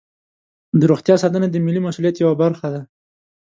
د 0.79 0.81
روغتیا 0.91 1.15
ساتنه 1.23 1.47
د 1.49 1.55
ملي 1.65 1.81
مسؤلیت 1.87 2.15
یوه 2.19 2.35
برخه 2.43 2.67
ده. 2.73 2.81